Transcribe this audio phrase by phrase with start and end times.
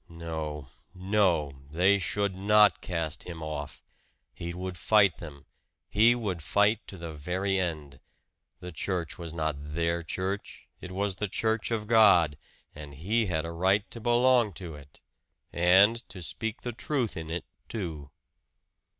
[0.09, 3.83] No, no they should not cast him off!
[4.33, 5.45] He would fight them
[5.87, 7.99] he would fight to the very end.
[8.61, 12.35] The church was not their church it was the church of God!
[12.73, 15.01] And he had a right to belong to it
[15.53, 18.09] and to speak the truth in it, too!